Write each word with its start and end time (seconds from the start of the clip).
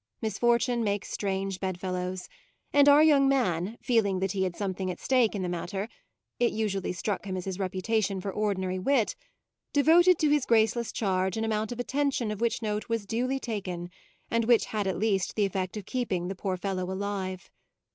Misfortune 0.19 0.83
makes 0.83 1.11
strange 1.11 1.59
bedfellows, 1.59 2.27
and 2.73 2.89
our 2.89 3.03
young 3.03 3.29
man, 3.29 3.77
feeling 3.83 4.17
that 4.17 4.31
he 4.31 4.45
had 4.45 4.55
something 4.55 4.89
at 4.89 4.99
stake 4.99 5.35
in 5.35 5.43
the 5.43 5.47
matter 5.47 5.87
it 6.39 6.51
usually 6.51 6.91
struck 6.91 7.25
him 7.25 7.37
as 7.37 7.45
his 7.45 7.59
reputation 7.59 8.19
for 8.19 8.31
ordinary 8.31 8.79
wit 8.79 9.15
devoted 9.73 10.17
to 10.17 10.31
his 10.31 10.47
graceless 10.47 10.91
charge 10.91 11.37
an 11.37 11.43
amount 11.45 11.71
of 11.71 11.79
attention 11.79 12.31
of 12.31 12.41
which 12.41 12.63
note 12.63 12.89
was 12.89 13.05
duly 13.05 13.39
taken 13.39 13.91
and 14.31 14.45
which 14.45 14.65
had 14.65 14.87
at 14.87 14.97
least 14.97 15.35
the 15.35 15.45
effect 15.45 15.77
of 15.77 15.85
keeping 15.85 16.29
the 16.29 16.35
poor 16.35 16.57
fellow 16.57 16.91
alive. 16.91 17.51